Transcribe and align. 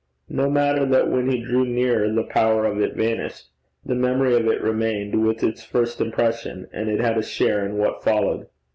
No 0.29 0.49
matter 0.49 0.83
that 0.83 1.09
when 1.09 1.29
he 1.29 1.37
drew 1.43 1.63
nearer 1.63 2.11
the 2.11 2.23
power 2.23 2.65
of 2.65 2.81
it 2.81 2.95
vanished. 2.95 3.51
The 3.85 3.93
memory 3.93 4.33
of 4.33 4.47
it 4.47 4.59
remained 4.59 5.23
with 5.27 5.43
its 5.43 5.63
first 5.63 6.01
impression, 6.01 6.67
and 6.73 6.89
it 6.89 6.99
had 6.99 7.19
a 7.19 7.21
share 7.21 7.63
in 7.63 7.77
what 7.77 8.03
followed. 8.03 8.47